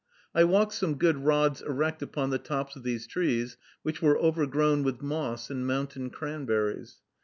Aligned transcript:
I 0.33 0.45
walked 0.45 0.73
some 0.73 0.95
good 0.95 1.25
rods 1.25 1.61
erect 1.61 2.01
upon 2.01 2.31
the 2.31 2.39
tops 2.39 2.75
of 2.75 2.81
these 2.81 3.05
trees, 3.05 3.55
which 3.83 4.01
were 4.01 4.17
overgrown 4.17 4.81
with 4.81 5.03
moss 5.03 5.51
and 5.51 5.67
mountain 5.67 6.09
cranberries. 6.09 7.01